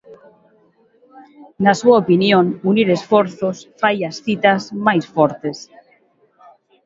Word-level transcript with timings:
Na 1.63 1.73
súa 1.81 1.99
opinión 2.03 2.45
"unir 2.71 2.87
esforzos" 2.97 3.57
fai 3.81 3.97
as 4.09 4.15
citas 4.25 4.61
"máis 4.87 5.05
fortes". 5.15 5.57